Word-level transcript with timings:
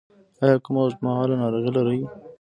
ایا 0.43 0.55
کومه 0.63 0.79
اوږدمهاله 0.83 1.35
ناروغي 1.41 1.71
لرئ؟ 1.75 2.01